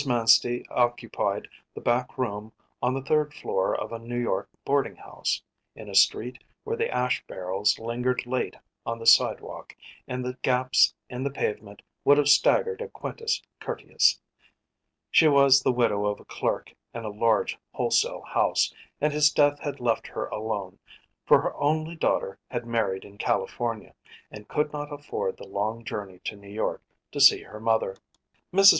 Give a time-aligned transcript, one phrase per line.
[0.03, 2.51] Manstey occupied the back room
[2.81, 5.39] on the third floor of a New York boarding house,
[5.75, 9.75] in a street where the ash barrels lingered late on the sidewalk
[10.07, 14.19] and the gaps in the pavement would have staggered a Quintus Curtius.
[15.11, 19.59] She was the widow of a clerk in a large wholesale house, and his death
[19.59, 20.79] had left her alone,
[21.27, 23.93] for her only daughter had married in California,
[24.31, 26.81] and could not afford the long journey to New York
[27.11, 27.95] to see her mother.
[28.51, 28.69] Mrs.